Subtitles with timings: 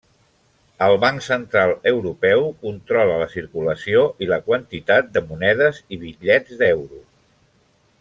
[0.85, 7.07] El Banc Central Europeu controla la circulació i la quantitat de monedes i bitllets d'euro.